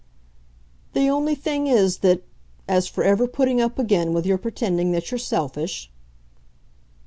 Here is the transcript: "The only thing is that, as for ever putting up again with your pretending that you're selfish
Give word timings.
"The 0.93 1.11
only 1.11 1.35
thing 1.35 1.67
is 1.67 1.97
that, 1.99 2.23
as 2.67 2.87
for 2.87 3.03
ever 3.03 3.27
putting 3.27 3.61
up 3.61 3.77
again 3.77 4.13
with 4.13 4.25
your 4.25 4.39
pretending 4.39 4.93
that 4.93 5.11
you're 5.11 5.19
selfish 5.19 5.91